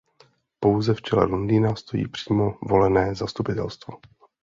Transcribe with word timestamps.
Pouze 0.59 0.93
v 0.93 1.01
čele 1.01 1.25
Londýna 1.25 1.75
stojí 1.75 2.07
přímo 2.07 2.53
volené 2.67 3.15
zastupitelstvo. 3.15 3.97